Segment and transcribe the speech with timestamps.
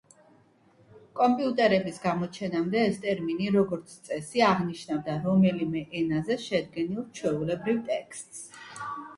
[1.17, 8.45] კომპიუტერების გამოჩენამდე ეს ტერმინი, როგორც წესი, აღნიშნავდა რომელიმე ენაზე შედგენილ ჩვეულებრივ ტექსტს.